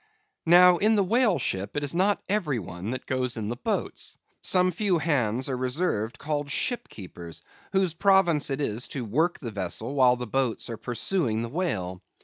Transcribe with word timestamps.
Now, 0.47 0.77
in 0.77 0.95
the 0.95 1.03
whale 1.03 1.37
ship, 1.37 1.77
it 1.77 1.83
is 1.83 1.93
not 1.93 2.23
every 2.27 2.57
one 2.57 2.89
that 2.89 3.05
goes 3.05 3.37
in 3.37 3.49
the 3.49 3.55
boats. 3.55 4.17
Some 4.41 4.71
few 4.71 4.97
hands 4.97 5.47
are 5.47 5.55
reserved 5.55 6.17
called 6.17 6.49
ship 6.49 6.89
keepers, 6.89 7.43
whose 7.71 7.93
province 7.93 8.49
it 8.49 8.61
is 8.61 8.87
to 8.87 9.05
work 9.05 9.37
the 9.37 9.51
vessel 9.51 9.93
while 9.93 10.15
the 10.15 10.25
boats 10.25 10.71
are 10.71 10.77
pursuing 10.77 11.43
the 11.43 11.49
whale. 11.49 12.01